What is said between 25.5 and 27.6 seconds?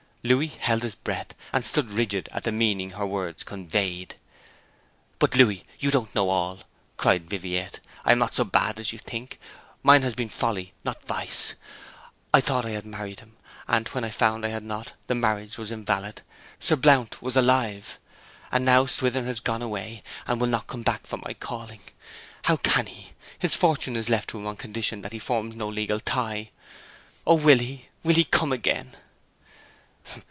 no legal tie. O will